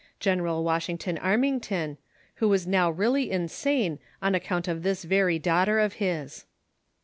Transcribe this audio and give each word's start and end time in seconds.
General 0.19 0.63
Washington 0.63 1.17
Armington, 1.19 1.97
who 2.37 2.49
was 2.49 2.65
now 2.65 2.89
really 2.89 3.29
insane 3.29 3.99
on 4.19 4.33
account 4.33 4.67
of 4.67 4.81
this 4.81 5.03
very 5.03 5.37
daughter 5.37 5.77
of 5.79 5.93
his. 6.01 6.45